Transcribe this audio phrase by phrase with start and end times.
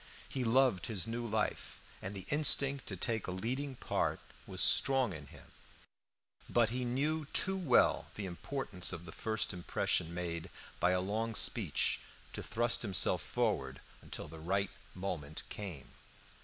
[0.27, 5.13] He loved his new life, and the instinct to take a leading part was strong
[5.13, 5.51] in him,
[6.49, 11.35] but he knew too well the importance of the first impression made by a long
[11.35, 11.99] speech
[12.33, 15.89] to thrust himself forward until the right moment came.